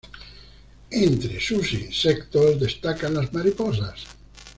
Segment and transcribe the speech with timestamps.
[0.89, 4.03] Entre sus insectos destacan las mariposas.